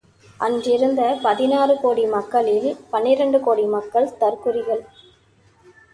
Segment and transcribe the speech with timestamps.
[0.39, 4.83] அன்றிருந்த பதினாறு கோடி மக்களில் பன்னிரண்டு கோடி மக்கள் தற்குறிகள்.